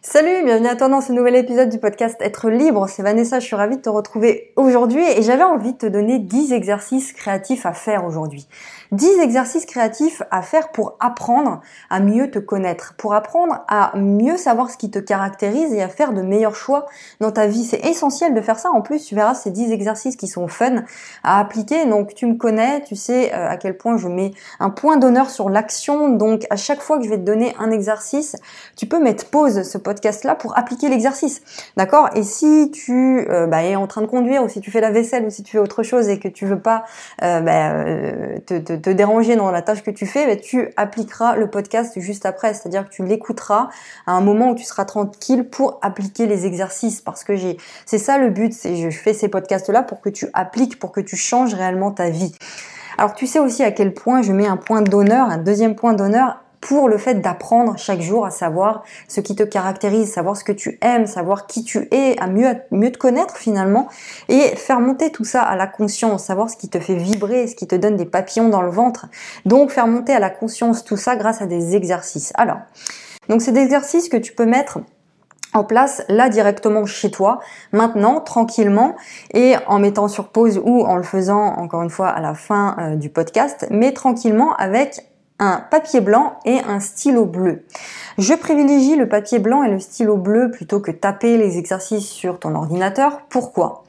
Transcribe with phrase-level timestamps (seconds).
[0.00, 2.88] Salut, bienvenue à toi dans ce nouvel épisode du podcast Être libre.
[2.88, 6.20] C'est Vanessa, je suis ravie de te retrouver aujourd'hui et j'avais envie de te donner
[6.20, 8.46] 10 exercices créatifs à faire aujourd'hui.
[8.92, 14.36] 10 exercices créatifs à faire pour apprendre à mieux te connaître, pour apprendre à mieux
[14.36, 16.86] savoir ce qui te caractérise et à faire de meilleurs choix
[17.18, 17.64] dans ta vie.
[17.64, 18.70] C'est essentiel de faire ça.
[18.70, 20.84] En plus, tu verras ces 10 exercices qui sont fun
[21.24, 21.86] à appliquer.
[21.86, 24.30] Donc, tu me connais, tu sais euh, à quel point je mets
[24.60, 26.08] un point d'honneur sur l'action.
[26.08, 28.36] Donc, à chaque fois que je vais te donner un exercice,
[28.76, 31.40] tu peux mettre pause podcast-là pour appliquer l'exercice.
[31.78, 32.10] D'accord?
[32.14, 34.90] Et si tu euh, bah, es en train de conduire ou si tu fais la
[34.90, 36.84] vaisselle ou si tu fais autre chose et que tu veux pas
[37.22, 41.48] euh, bah, te te déranger dans la tâche que tu fais, ben, tu appliqueras le
[41.48, 42.52] podcast juste après.
[42.52, 43.70] C'est-à-dire que tu l'écouteras
[44.06, 47.00] à un moment où tu seras tranquille pour appliquer les exercices.
[47.00, 48.52] Parce que j'ai, c'est ça le but.
[48.52, 52.10] C'est je fais ces podcasts-là pour que tu appliques, pour que tu changes réellement ta
[52.10, 52.34] vie.
[52.98, 55.94] Alors tu sais aussi à quel point je mets un point d'honneur, un deuxième point
[55.94, 60.44] d'honneur pour le fait d'apprendre chaque jour à savoir ce qui te caractérise, savoir ce
[60.44, 63.88] que tu aimes, savoir qui tu es, à mieux, te connaître finalement
[64.28, 67.54] et faire monter tout ça à la conscience, savoir ce qui te fait vibrer, ce
[67.54, 69.06] qui te donne des papillons dans le ventre.
[69.44, 72.32] Donc faire monter à la conscience tout ça grâce à des exercices.
[72.34, 72.58] Alors,
[73.28, 74.78] donc c'est des exercices que tu peux mettre
[75.54, 77.40] en place là directement chez toi,
[77.72, 78.96] maintenant, tranquillement,
[79.32, 82.76] et en mettant sur pause ou en le faisant encore une fois à la fin
[82.78, 85.07] euh, du podcast, mais tranquillement avec
[85.38, 87.64] un papier blanc et un stylo bleu.
[88.18, 92.40] Je privilégie le papier blanc et le stylo bleu plutôt que taper les exercices sur
[92.40, 93.20] ton ordinateur.
[93.28, 93.84] Pourquoi?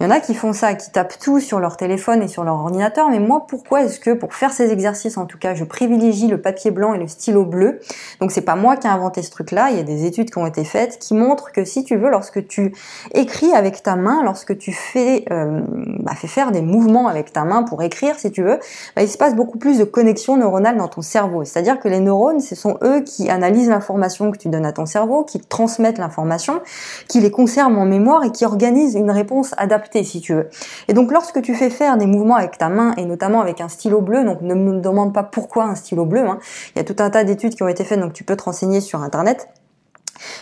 [0.00, 2.44] Il y en a qui font ça, qui tapent tout sur leur téléphone et sur
[2.44, 5.64] leur ordinateur, mais moi, pourquoi est-ce que pour faire ces exercices, en tout cas, je
[5.64, 7.80] privilégie le papier blanc et le stylo bleu?
[8.20, 10.38] Donc c'est pas moi qui ai inventé ce truc-là, il y a des études qui
[10.38, 12.72] ont été faites qui montrent que si tu veux, lorsque tu
[13.12, 15.62] écris avec ta main, lorsque tu fais, euh,
[15.98, 18.60] bah, fais faire des mouvements avec ta main pour écrire, si tu veux,
[18.94, 21.44] bah, il se passe beaucoup plus de connexions neuronales dans ton cerveau.
[21.44, 24.86] C'est-à-dire que les neurones, ce sont eux qui analysent l'information que tu donnes à ton
[24.86, 26.60] cerveau, qui transmettent l'information,
[27.08, 30.48] qui les conservent en mémoire et qui organisent une réponse adaptée si tu veux.
[30.88, 33.68] Et donc lorsque tu fais faire des mouvements avec ta main et notamment avec un
[33.68, 36.38] stylo bleu, donc ne me demande pas pourquoi un stylo bleu, hein.
[36.74, 38.44] il y a tout un tas d'études qui ont été faites, donc tu peux te
[38.44, 39.48] renseigner sur internet.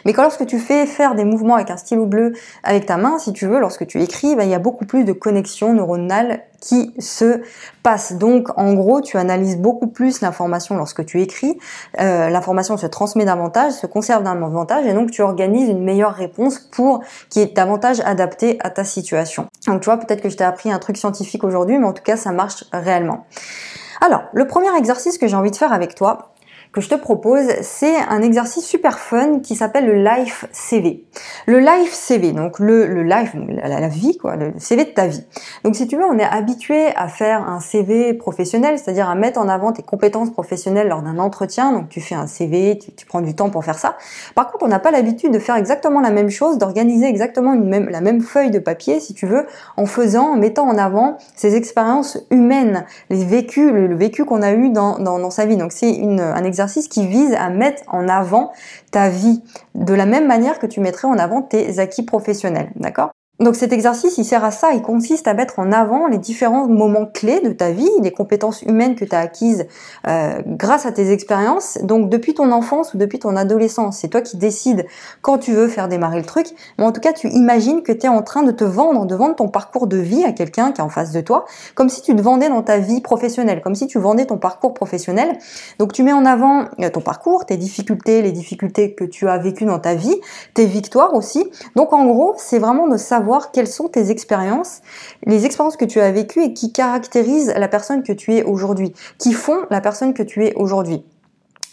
[0.04, 2.32] Mais quand lorsque tu fais faire des mouvements avec un stylo bleu
[2.62, 5.04] avec ta main, si tu veux, lorsque tu écris, bah, il y a beaucoup plus
[5.04, 7.42] de connexions neuronales qui se
[7.82, 8.14] passent.
[8.14, 11.58] Donc, en gros, tu analyses beaucoup plus l'information lorsque tu écris.
[12.00, 16.58] Euh, l'information se transmet davantage, se conserve davantage, et donc tu organises une meilleure réponse
[16.58, 19.46] pour qui est davantage adaptée à ta situation.
[19.66, 22.02] Donc, tu vois, peut-être que je t'ai appris un truc scientifique aujourd'hui, mais en tout
[22.02, 23.26] cas, ça marche réellement.
[24.00, 26.32] Alors, le premier exercice que j'ai envie de faire avec toi,
[26.76, 31.04] que je te propose, c'est un exercice super fun qui s'appelle le Life CV.
[31.46, 35.24] Le Life CV, donc le, le life, la, vie, quoi, le CV de ta vie.
[35.64, 39.40] Donc si tu veux, on est habitué à faire un CV professionnel, c'est-à-dire à mettre
[39.40, 41.72] en avant tes compétences professionnelles lors d'un entretien.
[41.72, 43.96] Donc tu fais un CV, tu, prends du temps pour faire ça.
[44.34, 48.00] Par contre, on n'a pas l'habitude de faire exactement la même chose, d'organiser exactement la
[48.02, 49.46] même feuille de papier, si tu veux,
[49.78, 54.42] en faisant, en mettant en avant ces expériences humaines, les vécus, le, le vécu qu'on
[54.42, 55.56] a eu dans, dans, dans sa vie.
[55.56, 58.52] Donc c'est un exercice qui vise à mettre en avant
[58.90, 59.42] ta vie
[59.74, 63.10] de la même manière que tu mettrais en avant tes acquis professionnels, d'accord?
[63.38, 66.66] Donc cet exercice, il sert à ça, il consiste à mettre en avant les différents
[66.66, 69.66] moments clés de ta vie, les compétences humaines que tu as acquises
[70.06, 71.76] euh, grâce à tes expériences.
[71.82, 74.86] Donc depuis ton enfance ou depuis ton adolescence, c'est toi qui décides
[75.20, 76.46] quand tu veux faire démarrer le truc.
[76.78, 79.14] Mais en tout cas, tu imagines que tu es en train de te vendre, de
[79.14, 82.00] vendre ton parcours de vie à quelqu'un qui est en face de toi, comme si
[82.00, 85.36] tu te vendais dans ta vie professionnelle, comme si tu vendais ton parcours professionnel.
[85.78, 89.36] Donc tu mets en avant euh, ton parcours, tes difficultés, les difficultés que tu as
[89.36, 90.18] vécues dans ta vie,
[90.54, 91.44] tes victoires aussi.
[91.74, 94.80] Donc en gros, c'est vraiment de savoir quelles sont tes expériences,
[95.24, 98.92] les expériences que tu as vécues et qui caractérisent la personne que tu es aujourd'hui,
[99.18, 101.04] qui font la personne que tu es aujourd'hui.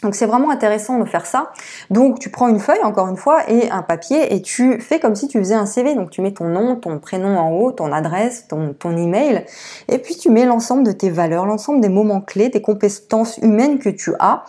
[0.04, 1.50] Donc c'est vraiment intéressant de faire ça.
[1.90, 5.14] Donc tu prends une feuille encore une fois et un papier et tu fais comme
[5.14, 5.94] si tu faisais un CV.
[5.94, 9.46] Donc tu mets ton nom, ton prénom en haut, ton adresse, ton, ton email
[9.88, 13.78] et puis tu mets l'ensemble de tes valeurs, l'ensemble des moments clés, des compétences humaines
[13.78, 14.44] que tu as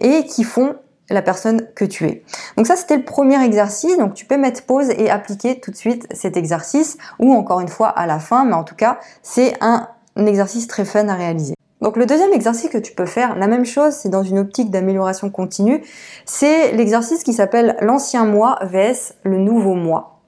[0.00, 0.74] et qui font
[1.10, 2.22] la personne que tu es.
[2.56, 3.96] Donc ça, c'était le premier exercice.
[3.98, 7.68] Donc tu peux mettre pause et appliquer tout de suite cet exercice ou encore une
[7.68, 8.44] fois à la fin.
[8.44, 11.54] Mais en tout cas, c'est un, exercice très fun à réaliser.
[11.82, 14.70] Donc le deuxième exercice que tu peux faire, la même chose, c'est dans une optique
[14.70, 15.84] d'amélioration continue,
[16.24, 20.20] c'est l'exercice qui s'appelle l'ancien moi vs le nouveau moi.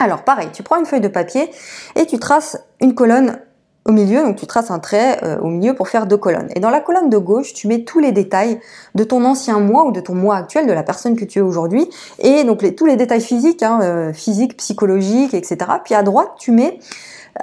[0.00, 1.48] Alors pareil, tu prends une feuille de papier
[1.94, 3.38] et tu traces une colonne
[3.86, 6.48] au milieu, donc tu traces un trait euh, au milieu pour faire deux colonnes.
[6.54, 8.60] Et dans la colonne de gauche, tu mets tous les détails
[8.94, 11.42] de ton ancien moi ou de ton moi actuel, de la personne que tu es
[11.42, 11.88] aujourd'hui,
[12.18, 15.58] et donc les, tous les détails physiques, hein, euh, physiques, psychologiques, etc.
[15.84, 16.78] Puis à droite, tu mets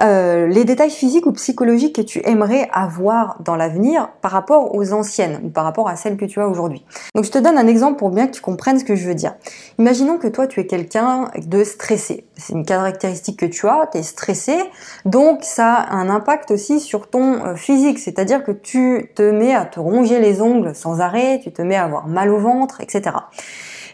[0.02, 4.92] euh, les détails physiques ou psychologiques que tu aimerais avoir dans l'avenir par rapport aux
[4.92, 6.84] anciennes ou par rapport à celles que tu as aujourd'hui.
[7.14, 9.14] Donc je te donne un exemple pour bien que tu comprennes ce que je veux
[9.14, 9.34] dire.
[9.78, 12.26] Imaginons que toi tu es quelqu'un de stressé.
[12.36, 14.56] C'est une caractéristique que tu as, tu es stressé,
[15.04, 19.54] donc ça a un impact aussi sur ton euh, physique, c'est-à-dire que tu te mets
[19.54, 22.80] à te ronger les ongles sans arrêt, tu te mets à avoir mal au ventre,
[22.80, 23.16] etc.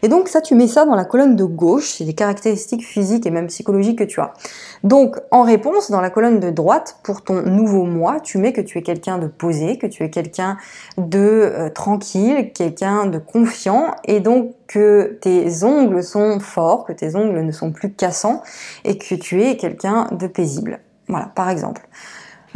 [0.05, 3.25] Et donc ça, tu mets ça dans la colonne de gauche, c'est des caractéristiques physiques
[3.25, 4.35] et même psychologiques que tu as.
[4.83, 8.61] Donc en réponse, dans la colonne de droite, pour ton nouveau moi, tu mets que
[8.61, 10.59] tu es quelqu'un de posé, que tu es quelqu'un
[10.99, 17.17] de euh, tranquille, quelqu'un de confiant, et donc que tes ongles sont forts, que tes
[17.17, 18.43] ongles ne sont plus cassants,
[18.85, 20.81] et que tu es quelqu'un de paisible.
[21.09, 21.81] Voilà, par exemple.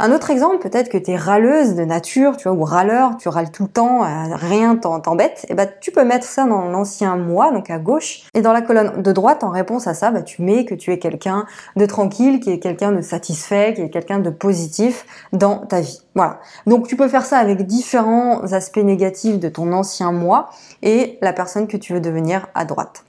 [0.01, 3.27] Un autre exemple, peut-être que tu es râleuse de nature, tu vois, ou râleur, tu
[3.27, 7.17] râles tout le temps, euh, rien t'embête, et bah tu peux mettre ça dans l'ancien
[7.17, 10.21] moi, donc à gauche, et dans la colonne de droite, en réponse à ça, bah,
[10.21, 13.89] tu mets que tu es quelqu'un de tranquille, qui est quelqu'un de satisfait, qui est
[13.89, 16.01] quelqu'un de positif dans ta vie.
[16.15, 16.39] Voilà.
[16.65, 20.49] Donc tu peux faire ça avec différents aspects négatifs de ton ancien moi
[20.81, 23.03] et la personne que tu veux devenir à droite.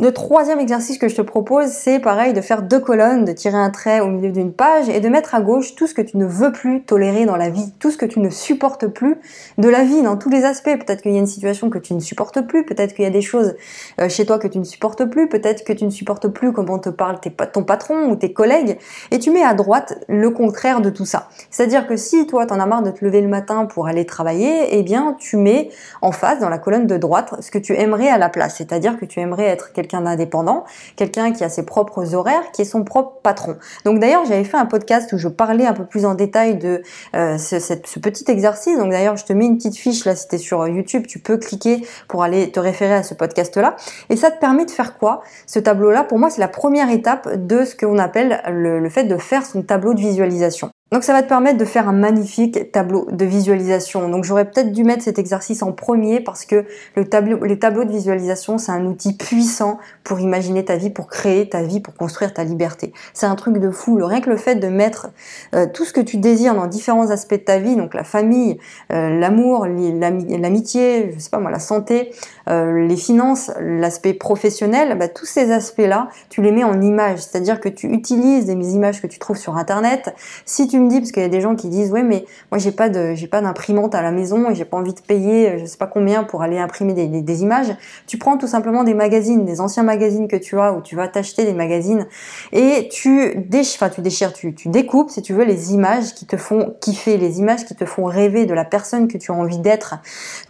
[0.00, 3.56] Le troisième exercice que je te propose, c'est pareil de faire deux colonnes, de tirer
[3.56, 6.18] un trait au milieu d'une page et de mettre à gauche tout ce que tu
[6.18, 9.16] ne veux plus tolérer dans la vie, tout ce que tu ne supportes plus
[9.58, 10.70] de la vie dans tous les aspects.
[10.78, 13.10] Peut-être qu'il y a une situation que tu ne supportes plus, peut-être qu'il y a
[13.10, 13.56] des choses
[14.00, 16.78] euh, chez toi que tu ne supportes plus, peut-être que tu ne supportes plus comment
[16.78, 17.18] te parle
[17.52, 18.78] ton patron ou tes collègues
[19.10, 21.28] et tu mets à droite le contraire de tout ça.
[21.50, 24.78] C'est-à-dire que si toi t'en as marre de te lever le matin pour aller travailler,
[24.78, 25.70] eh bien tu mets
[26.02, 28.96] en face dans la colonne de droite ce que tu aimerais à la place, c'est-à-dire
[28.96, 30.64] que tu aimerais être quelqu'un quelqu'un d'indépendant,
[30.96, 33.56] quelqu'un qui a ses propres horaires, qui est son propre patron.
[33.84, 36.82] Donc d'ailleurs, j'avais fait un podcast où je parlais un peu plus en détail de
[37.16, 38.78] euh, ce, petit exercice.
[38.78, 41.86] Donc d'ailleurs, je te mets une petite fiche là, c'était sur YouTube, tu peux cliquer
[42.06, 43.76] pour aller te référer à ce podcast-là.
[44.10, 47.46] Et ça te permet de faire quoi Ce tableau-là, pour moi, c'est la première étape
[47.46, 50.70] de ce qu'on appelle le fait de faire son tableau de visualisation.
[50.90, 54.08] Donc ça va te permettre de faire un magnifique tableau de visualisation.
[54.08, 56.64] Donc j'aurais peut-être dû mettre cet exercice en premier parce que
[56.96, 61.08] le tableau, les tableaux de visualisation, c'est un outil puissant pour imaginer ta vie, pour
[61.08, 62.94] créer ta vie, pour construire ta liberté.
[63.12, 63.98] C'est un truc de fou.
[64.02, 65.08] Rien que le fait de mettre
[65.54, 68.58] euh, tout ce que tu désires dans différents aspects de ta vie, donc la famille,
[68.90, 72.12] euh, l'amour, l'amitié, je sais pas moi, la santé,
[72.48, 77.18] euh, les finances, l'aspect professionnel, bah, tous ces aspects-là, tu les mets en images.
[77.18, 80.14] C'est-à-dire que tu utilises des images que tu trouves sur Internet.
[80.46, 82.58] Si tu me dis, parce qu'il y a des gens qui disent, ouais, mais moi
[82.58, 85.50] j'ai pas de, j'ai pas d'imprimante à la maison et j'ai pas envie de payer,
[85.50, 87.74] euh, je sais pas combien pour aller imprimer des, images.
[88.06, 91.08] Tu prends tout simplement des magazines, des anciens magazines que tu as, ou tu vas
[91.08, 92.06] t'acheter des magazines
[92.52, 96.26] et tu déchires, enfin tu déchires, tu, tu découpes, si tu veux, les images qui
[96.26, 99.34] te font kiffer, les images qui te font rêver de la personne que tu as
[99.34, 99.96] envie d'être,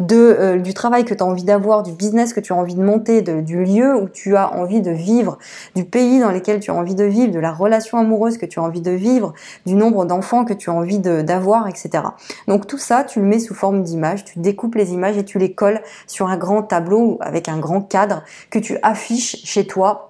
[0.01, 2.75] de euh, du travail que tu as envie d'avoir, du business que tu as envie
[2.75, 5.39] de monter, du lieu où tu as envie de vivre,
[5.75, 8.59] du pays dans lequel tu as envie de vivre, de la relation amoureuse que tu
[8.59, 9.35] as envie de vivre,
[9.67, 12.05] du nombre d'enfants que tu as envie d'avoir, etc.
[12.47, 15.39] Donc tout ça, tu le mets sous forme d'image, tu découpes les images et tu
[15.39, 20.08] les colles sur un grand tableau avec un grand cadre que tu affiches chez toi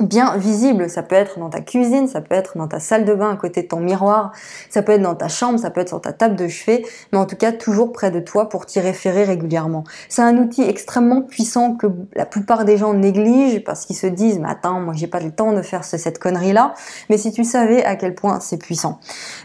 [0.00, 0.88] bien visible.
[0.88, 3.36] Ça peut être dans ta cuisine, ça peut être dans ta salle de bain à
[3.36, 4.32] côté de ton miroir,
[4.68, 7.18] ça peut être dans ta chambre, ça peut être sur ta table de chevet, mais
[7.18, 9.84] en tout cas toujours près de toi pour t'y référer régulièrement.
[10.08, 14.38] C'est un outil extrêmement puissant que la plupart des gens négligent parce qu'ils se disent
[14.38, 16.74] mais attends moi j'ai pas le temps de faire cette connerie là,
[17.08, 18.98] mais si tu savais à quel point c'est puissant.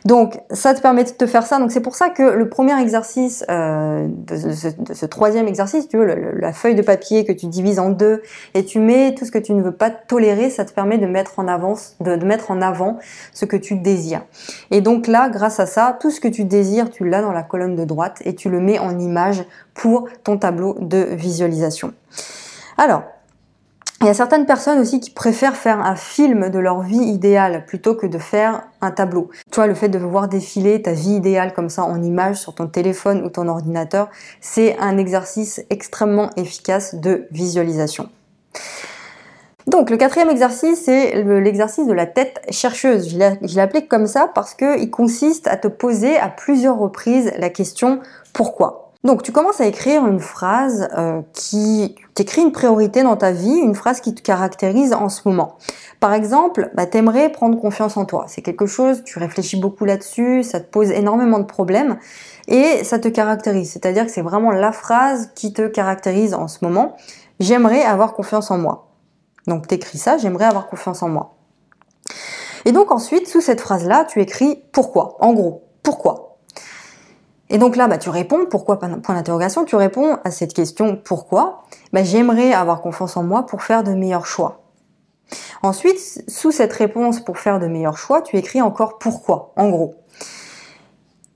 [0.05, 1.59] Donc ça te permet de te faire ça.
[1.59, 4.35] Donc c'est pour ça que le premier exercice euh, de,
[4.93, 6.05] ce, troisième exercice, tu veux
[6.39, 8.21] la feuille de papier que tu divises en deux
[8.53, 11.05] et tu mets tout ce que tu ne veux pas tolérer ça te permet de
[11.05, 11.47] mettre en
[12.25, 12.99] mettre en avant
[13.33, 14.23] ce que tu désires.
[14.71, 17.43] Et donc là, grâce à ça, tout ce que tu désires, tu l'as dans la
[17.43, 21.93] colonne de droite et tu le mets en image pour ton tableau de visualisation.
[22.77, 23.03] Alors,
[24.01, 27.65] il y a certaines personnes aussi qui préfèrent faire un film de leur vie idéale
[27.65, 29.29] plutôt que de faire un tableau.
[29.51, 32.53] Tu vois, le fait de voir défiler ta vie idéale comme ça en image sur
[32.53, 34.09] ton téléphone ou ton ordinateur,
[34.41, 38.09] c'est un exercice extrêmement efficace de visualisation.
[39.67, 43.09] Donc le quatrième exercice, c'est l'exercice de la tête chercheuse.
[43.09, 47.99] Je l'ai comme ça parce qu'il consiste à te poser à plusieurs reprises la question
[48.31, 48.85] pourquoi.
[49.05, 53.53] Donc tu commences à écrire une phrase euh, qui t'écrit une priorité dans ta vie,
[53.53, 55.57] une phrase qui te caractérise en ce moment.
[55.99, 58.25] Par exemple, bah, t'aimerais prendre confiance en toi.
[58.27, 61.97] C'est quelque chose, tu réfléchis beaucoup là-dessus, ça te pose énormément de problèmes
[62.47, 63.71] et ça te caractérise.
[63.71, 66.95] C'est-à-dire que c'est vraiment la phrase qui te caractérise en ce moment.
[67.39, 68.87] J'aimerais avoir confiance en moi.
[69.47, 71.35] Donc t'écris ça, j'aimerais avoir confiance en moi.
[72.65, 75.17] Et donc ensuite, sous cette phrase-là, tu écris pourquoi?
[75.19, 76.37] En gros, pourquoi?
[77.49, 81.63] Et donc là, bah, tu réponds, pourquoi, point d'interrogation, tu réponds à cette question, pourquoi?
[81.93, 84.61] Bah, J'aimerais avoir confiance en moi pour faire de meilleurs choix.
[85.61, 89.95] Ensuite, sous cette réponse pour faire de meilleurs choix, tu écris encore pourquoi, en gros.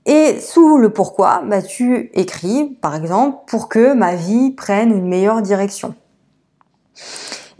[0.06, 5.06] Et sous le pourquoi, bah, tu écris, par exemple, pour que ma vie prenne une
[5.06, 5.94] meilleure direction.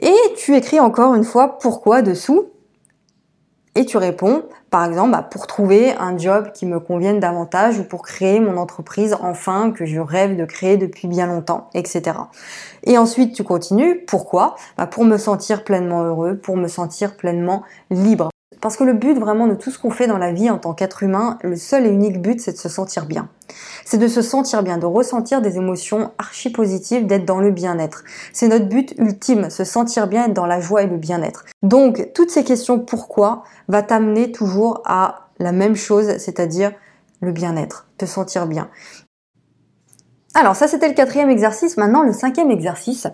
[0.01, 2.47] Et tu écris encore une fois pourquoi dessous.
[3.77, 7.85] Et tu réponds, par exemple, bah, pour trouver un job qui me convienne davantage ou
[7.85, 12.19] pour créer mon entreprise enfin que je rêve de créer depuis bien longtemps, etc.
[12.85, 14.05] Et ensuite, tu continues.
[14.07, 14.57] Pourquoi?
[14.77, 18.31] Bah, Pour me sentir pleinement heureux, pour me sentir pleinement libre.
[18.61, 20.75] Parce que le but vraiment de tout ce qu'on fait dans la vie en tant
[20.75, 23.29] qu'être humain, le seul et unique but, c'est de se sentir bien.
[23.85, 28.05] C'est de se sentir bien, de ressentir des émotions archi positives, d'être dans le bien-être.
[28.33, 31.45] C'est notre but ultime, se sentir bien, être dans la joie et le bien-être.
[31.63, 36.73] Donc, toutes ces questions pourquoi va t'amener toujours à la même chose, c'est-à-dire
[37.21, 38.69] le bien-être, te sentir bien.
[40.35, 41.77] Alors ça c'était le quatrième exercice.
[41.77, 43.09] Maintenant le cinquième exercice,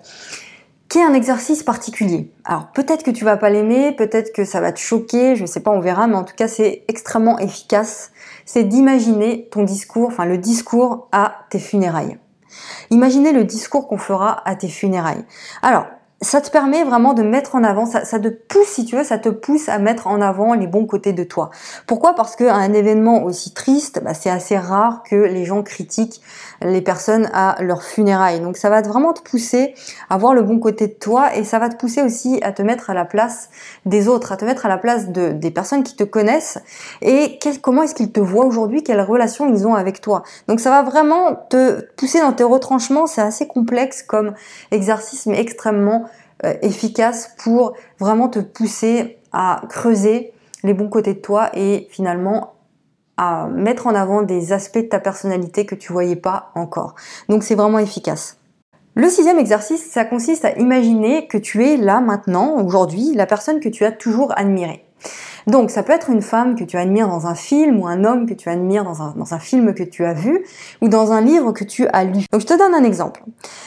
[0.88, 2.31] qui est un exercice particulier.
[2.45, 5.61] Alors peut-être que tu vas pas l'aimer, peut-être que ça va te choquer, je sais
[5.61, 8.12] pas, on verra, mais en tout cas c'est extrêmement efficace.
[8.45, 12.19] C'est d'imaginer ton discours, enfin le discours à tes funérailles.
[12.90, 15.25] Imaginez le discours qu'on fera à tes funérailles.
[15.62, 15.87] Alors,
[16.26, 19.18] ça te permet vraiment de mettre en avant, ça, te pousse, si tu veux, ça
[19.18, 21.50] te pousse à mettre en avant les bons côtés de toi.
[21.87, 22.14] Pourquoi?
[22.14, 26.21] Parce qu'à un événement aussi triste, bah, c'est assez rare que les gens critiquent
[26.62, 28.40] les personnes à leur funérailles.
[28.40, 29.75] Donc ça va vraiment te pousser
[30.11, 32.62] à voir le bon côté de toi et ça va te pousser aussi à te
[32.62, 33.49] mettre à la place
[33.85, 36.59] des autres, à te mettre à la place de, des personnes qui te connaissent
[37.02, 40.23] et comment est-ce qu'ils te voient aujourd'hui, quelle relation ils ont avec toi?
[40.49, 44.35] Donc ça va vraiment te pousser dans tes retranchements, c'est assez complexe comme
[44.71, 46.06] exercice mais extrêmement
[46.45, 50.33] euh, efficace pour vraiment te pousser à creuser
[50.64, 52.55] les bons côtés de toi et finalement
[53.16, 56.95] à mettre en avant des aspects de ta personnalité que tu voyais pas encore.
[57.28, 58.38] Donc c'est vraiment efficace.
[58.95, 63.61] Le sixième exercice, ça consiste à imaginer que tu es là maintenant, aujourd'hui, la personne
[63.61, 64.85] que tu as toujours admirée.
[65.47, 68.26] Donc ça peut être une femme que tu admires dans un film ou un homme
[68.26, 70.45] que tu admires dans un, film que tu as vu
[70.83, 72.25] ou dans un livre que tu as lu.
[72.33, 73.23] Donc je te donne un exemple.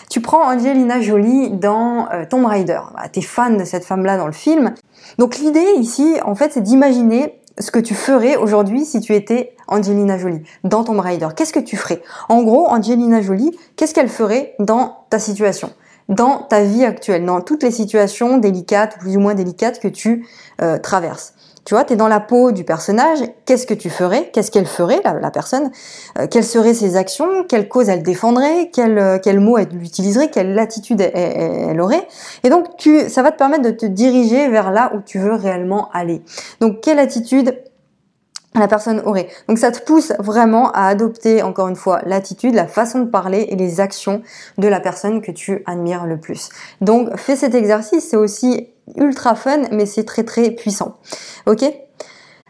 [0.10, 2.80] Tu prends Angelina Jolie dans euh, Tomb Raider.
[2.96, 4.74] Bah, tu es fan de cette femme-là dans le film.
[5.18, 9.56] Donc l'idée ici, en fait, c'est d'imaginer ce que tu ferais aujourd'hui si tu étais
[9.68, 11.28] Angelina Jolie dans Tomb Raider.
[11.36, 12.02] Qu'est-ce que tu ferais?
[12.28, 15.72] En gros, Angelina Jolie, qu'est-ce qu'elle ferait dans ta situation?
[16.10, 20.28] Dans ta vie actuelle, dans toutes les situations délicates, plus ou moins délicates que tu
[20.62, 21.36] euh, traverses.
[21.70, 24.32] Tu vois, tu es dans la peau du personnage, qu'est-ce que tu ferais?
[24.34, 25.70] Qu'est-ce qu'elle ferait, la, personne?
[26.18, 27.44] Euh, Quelles seraient ses actions?
[27.48, 28.72] Quelle cause elle défendrait?
[28.74, 30.32] Quel, euh, quel mot elle utiliserait?
[30.32, 32.08] Quelle attitude elle, aurait?
[32.44, 35.36] Et donc, tu, ça va te permettre de te diriger vers là où tu veux
[35.36, 36.24] réellement aller.
[36.60, 37.56] Donc, quelle attitude
[38.60, 39.28] la personne aurait.
[39.48, 43.48] Donc ça te pousse vraiment à adopter encore une fois l'attitude, la façon de parler
[43.50, 44.22] et les actions
[44.58, 46.50] de la personne que tu admires le plus.
[46.82, 50.98] Donc fais cet exercice, c'est aussi ultra fun, mais c'est très très puissant.
[51.46, 51.64] Ok?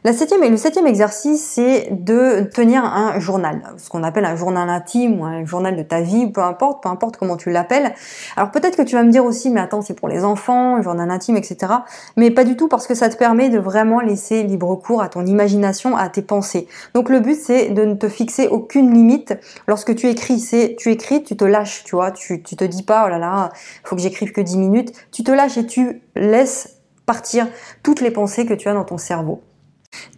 [0.05, 4.69] La septième le septième exercice, c'est de tenir un journal, ce qu'on appelle un journal
[4.69, 7.93] intime ou un journal de ta vie, peu importe, peu importe comment tu l'appelles.
[8.37, 11.11] Alors peut-être que tu vas me dire aussi, mais attends, c'est pour les enfants, journal
[11.11, 11.73] intime, etc.
[12.15, 15.09] Mais pas du tout parce que ça te permet de vraiment laisser libre cours à
[15.09, 16.67] ton imagination, à tes pensées.
[16.93, 19.33] Donc le but, c'est de ne te fixer aucune limite
[19.67, 20.39] lorsque tu écris.
[20.39, 23.17] C'est tu écris, tu te lâches, tu vois, tu, tu te dis pas, oh là
[23.19, 23.49] là,
[23.83, 24.93] faut que j'écrive que 10 minutes.
[25.11, 27.47] Tu te lâches et tu laisses partir
[27.83, 29.41] toutes les pensées que tu as dans ton cerveau.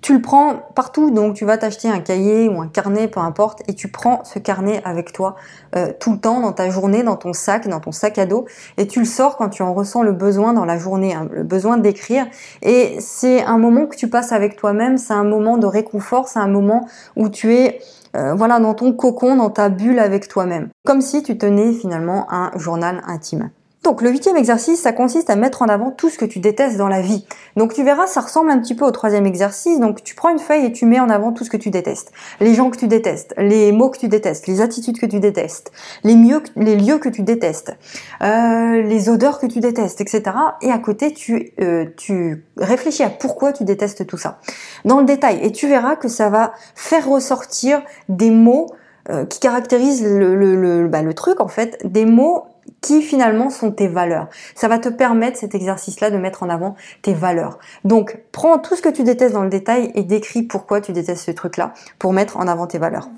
[0.02, 3.62] Tu le prends partout, donc tu vas t'acheter un cahier ou un carnet, peu importe,
[3.68, 5.36] et tu prends ce carnet avec toi
[5.76, 8.46] euh, tout le temps dans ta journée, dans ton sac, dans ton sac à dos,
[8.78, 11.44] et tu le sors quand tu en ressens le besoin dans la journée, hein, le
[11.44, 12.26] besoin d'écrire.
[12.64, 16.40] Et c'est un moment que tu passes avec toi-même, c'est un moment de réconfort, c'est
[16.40, 17.80] un moment où tu es
[18.16, 22.28] euh, voilà dans ton cocon, dans ta bulle avec toi-même, comme si tu tenais finalement
[22.32, 23.52] un journal intime.
[23.84, 26.78] Donc le huitième exercice, ça consiste à mettre en avant tout ce que tu détestes
[26.78, 27.26] dans la vie.
[27.56, 29.80] Donc tu verras, ça ressemble un petit peu au troisième exercice.
[29.80, 32.12] Donc tu prends une feuille et tu mets en avant tout ce que tu détestes.
[32.40, 35.72] Les gens que tu détestes, les mots que tu détestes, les attitudes que tu détestes,
[36.04, 37.76] les, lieux que tu détestes,
[38.22, 40.22] euh, les odeurs que tu détestes, etc.
[40.62, 44.38] Et à côté, tu, euh, tu réfléchis à pourquoi tu détestes tout ça.
[44.86, 45.40] Dans le détail.
[45.42, 48.68] Et tu verras que ça va faire ressortir des mots
[49.10, 52.46] euh, qui caractérisent bah, le truc en fait, des mots
[52.82, 54.28] qui finalement sont tes valeurs.
[54.56, 57.60] Ça va te permettre cet exercice-là de mettre en avant tes valeurs.
[57.86, 61.26] Donc, prends tout ce que tu détestes dans le détail et décris pourquoi tu détestes
[61.26, 63.10] ce truc-là pour mettre en avant tes valeurs.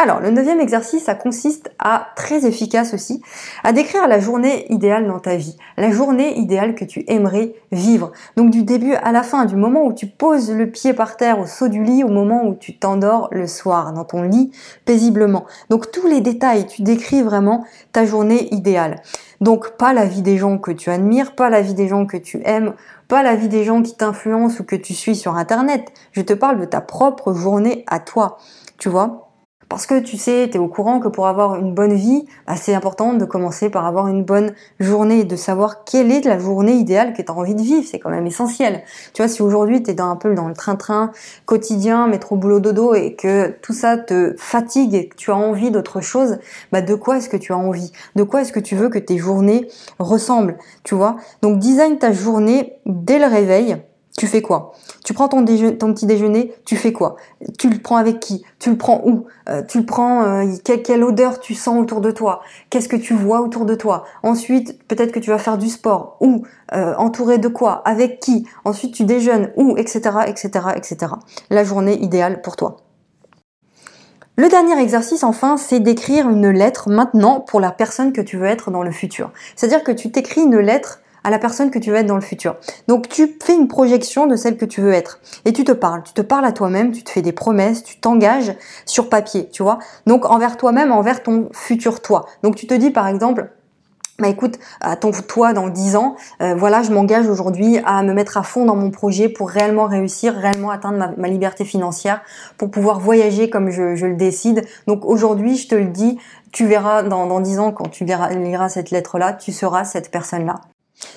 [0.00, 3.20] Alors, le neuvième exercice, ça consiste à, très efficace aussi,
[3.64, 8.12] à décrire la journée idéale dans ta vie, la journée idéale que tu aimerais vivre.
[8.36, 11.40] Donc du début à la fin, du moment où tu poses le pied par terre
[11.40, 14.52] au saut du lit, au moment où tu t'endors le soir dans ton lit
[14.84, 15.46] paisiblement.
[15.68, 19.02] Donc tous les détails, tu décris vraiment ta journée idéale.
[19.40, 22.16] Donc pas la vie des gens que tu admires, pas la vie des gens que
[22.16, 22.74] tu aimes,
[23.08, 25.88] pas la vie des gens qui t'influencent ou que tu suis sur Internet.
[26.12, 28.38] Je te parle de ta propre journée à toi.
[28.78, 29.27] Tu vois
[29.68, 32.54] parce que tu sais, tu es au courant que pour avoir une bonne vie, bah,
[32.56, 36.72] c'est important de commencer par avoir une bonne journée, de savoir quelle est la journée
[36.72, 38.82] idéale que tu as envie de vivre, c'est quand même essentiel.
[39.12, 41.12] Tu vois, si aujourd'hui tu es dans un peu dans le train-train
[41.44, 45.70] quotidien, métro boulot dodo et que tout ça te fatigue et que tu as envie
[45.70, 46.38] d'autre chose,
[46.72, 47.92] bah de quoi est-ce que tu as envie?
[48.16, 51.16] De quoi est-ce que tu veux que tes journées ressemblent, tu vois?
[51.42, 53.76] Donc design ta journée dès le réveil
[54.18, 54.72] tu fais quoi?
[55.04, 57.16] Tu prends ton, petit déjeuner, tu fais quoi?
[57.56, 58.44] Tu le prends avec qui?
[58.58, 59.26] Tu le prends où?
[59.48, 62.42] Euh, Tu le prends, euh, quelle, odeur tu sens autour de toi?
[62.68, 64.04] Qu'est-ce que tu vois autour de toi?
[64.24, 66.16] Ensuite, peut-être que tu vas faire du sport.
[66.20, 66.42] Où
[66.74, 67.80] euh, Entouré de quoi?
[67.84, 68.44] Avec qui?
[68.64, 70.00] Ensuite, tu déjeunes où Etc.
[70.26, 70.50] Etc.
[70.74, 70.96] Etc.
[71.48, 72.78] La journée idéale pour toi.
[74.36, 78.46] Le dernier exercice, enfin, c'est d'écrire une lettre maintenant pour la personne que tu veux
[78.46, 79.30] être dans le futur.
[79.54, 82.22] C'est-à-dire que tu t'écris une lettre à la personne que tu veux être dans le
[82.22, 82.56] futur.
[82.88, 86.02] Donc tu fais une projection de celle que tu veux être et tu te parles,
[86.02, 88.54] tu te parles à toi-même, tu te fais des promesses, tu t'engages
[88.86, 89.78] sur papier, tu vois.
[90.06, 92.24] Donc envers toi-même, envers ton futur toi.
[92.42, 93.50] Donc tu te dis par exemple
[94.18, 98.14] bah écoute, à ton toi dans 10 ans, euh, voilà, je m'engage aujourd'hui à me
[98.14, 102.22] mettre à fond dans mon projet pour réellement réussir, réellement atteindre ma, liberté financière,
[102.56, 104.64] pour pouvoir voyager comme je, je le décide.
[104.88, 106.18] Donc aujourd'hui, je te le dis,
[106.50, 110.62] tu verras dans, dans 10 ans, quand tu liras cette lettre-là, tu seras cette personne-là.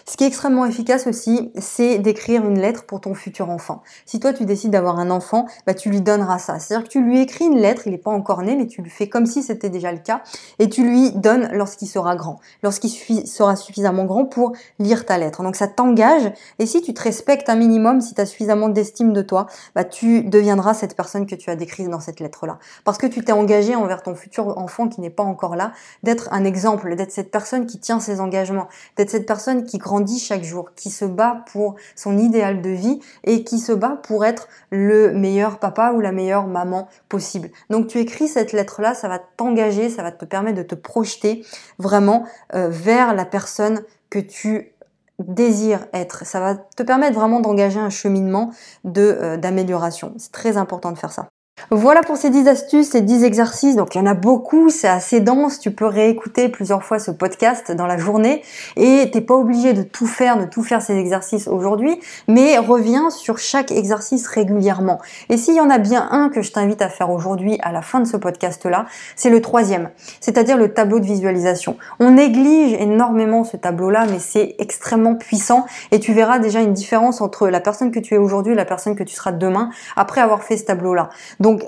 [0.06, 3.82] Ce qui est extrêmement efficace aussi, c'est d'écrire une lettre pour ton futur enfant.
[4.06, 6.60] Si toi tu décides d'avoir un enfant, bah, tu lui donneras ça.
[6.60, 8.90] C'est-à-dire que tu lui écris une lettre, il n'est pas encore né, mais tu lui
[8.90, 10.22] fais comme si c'était déjà le cas,
[10.60, 12.92] et tu lui donnes lorsqu'il sera grand, lorsqu'il
[13.28, 15.44] sera suffisamment grand pour lire ta lettre.
[15.44, 19.14] Donc ça t'engage, et si tu te respectes un minimum, si tu as suffisamment d'estime
[19.14, 22.60] de toi, bah, tu deviendras cette personne que tu as décrite dans cette lettre-là.
[22.84, 25.72] Parce que tu t'es engagé envers ton futur enfant qui n'est pas encore là,
[26.04, 30.20] d'être un exemple, d'être cette personne qui tient ses engagements, d'être cette personne qui grandit
[30.20, 34.26] chaque jour, qui se bat pour son idéal de vie et qui se bat pour
[34.26, 37.50] être le meilleur papa ou la meilleure maman possible.
[37.70, 41.46] Donc tu écris cette lettre-là, ça va t'engager, ça va te permettre de te projeter
[41.78, 44.74] vraiment euh, vers la personne que tu
[45.20, 46.26] désires être.
[46.26, 48.52] Ça va te permettre vraiment d'engager un cheminement
[48.84, 50.14] de euh, d'amélioration.
[50.18, 51.30] C'est très important de faire ça.
[51.70, 53.76] Voilà pour ces 10 astuces, ces 10 exercices.
[53.76, 55.60] Donc il y en a beaucoup, c'est assez dense.
[55.60, 58.42] Tu peux réécouter plusieurs fois ce podcast dans la journée
[58.76, 63.10] et t'es pas obligé de tout faire, de tout faire ces exercices aujourd'hui, mais reviens
[63.10, 65.00] sur chaque exercice régulièrement.
[65.30, 67.82] Et s'il y en a bien un que je t'invite à faire aujourd'hui à la
[67.82, 71.78] fin de ce podcast-là, c'est le troisième, c'est-à-dire le tableau de visualisation.
[72.00, 77.22] On néglige énormément ce tableau-là, mais c'est extrêmement puissant et tu verras déjà une différence
[77.22, 80.22] entre la personne que tu es aujourd'hui et la personne que tu seras demain après
[80.22, 81.10] avoir fait ce tableau-là.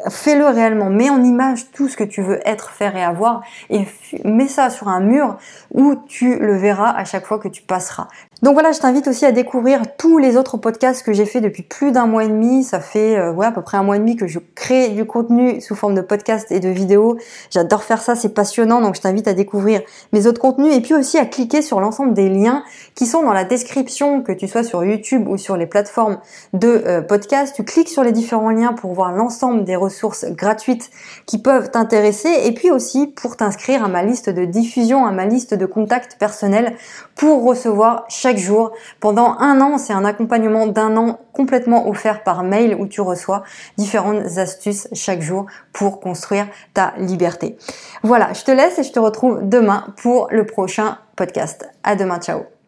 [0.10, 3.86] Fais-le réellement, mets en image tout ce que tu veux être, faire et avoir et
[4.24, 5.38] mets ça sur un mur
[5.72, 8.08] où tu le verras à chaque fois que tu passeras.
[8.43, 11.63] Donc voilà, je t'invite aussi à découvrir tous les autres podcasts que j'ai fait depuis
[11.63, 12.65] plus d'un mois et demi.
[12.65, 15.06] Ça fait euh, ouais, à peu près un mois et demi que je crée du
[15.06, 17.15] contenu sous forme de podcast et de vidéos.
[17.51, 18.82] J'adore faire ça, c'est passionnant.
[18.82, 19.79] Donc je t'invite à découvrir
[20.12, 23.32] mes autres contenus et puis aussi à cliquer sur l'ensemble des liens qui sont dans
[23.32, 26.19] la description, que tu sois sur YouTube ou sur les plateformes
[26.51, 27.53] de euh, podcast.
[27.56, 30.89] Tu cliques sur les différents liens pour voir l'ensemble des ressources gratuites
[31.27, 35.27] qui peuvent t'intéresser et puis aussi pour t'inscrire à ma liste de diffusion, à ma
[35.27, 36.75] liste de contacts personnels
[37.15, 38.03] pour recevoir
[38.34, 38.72] chaque jour.
[39.00, 43.43] Pendant un an, c'est un accompagnement d'un an complètement offert par mail où tu reçois
[43.78, 47.58] différentes astuces chaque jour pour construire ta liberté.
[48.04, 51.69] Voilà, je te laisse et je te retrouve demain pour le prochain podcast.
[51.84, 52.62] À demain, ciao